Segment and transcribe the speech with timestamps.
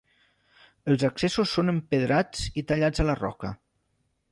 [0.93, 3.55] Els accessos són empedrats i tallats a la roca.